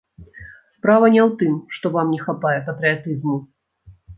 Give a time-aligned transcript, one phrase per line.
[0.77, 3.37] Справа не ў тым, што вам не хапае патрыятызму.